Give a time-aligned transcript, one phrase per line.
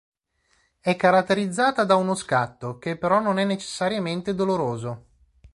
[0.79, 5.05] È caratterizzata da uno scatto che però non è necessariamente doloroso.